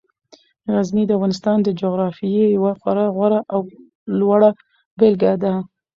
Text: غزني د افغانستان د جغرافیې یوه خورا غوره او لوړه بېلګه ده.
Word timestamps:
غزني 0.73 1.03
د 1.07 1.11
افغانستان 1.17 1.57
د 1.63 1.69
جغرافیې 1.81 2.45
یوه 2.57 2.71
خورا 2.79 3.05
غوره 3.15 3.39
او 3.53 3.61
لوړه 4.19 4.51
بېلګه 4.99 5.33
ده. 5.43 5.53